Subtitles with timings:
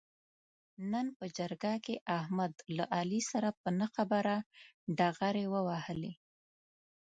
[0.91, 4.35] نن په جرګه کې احمد له علي سره په نه خبره
[4.97, 6.13] ډغرې و وهلې.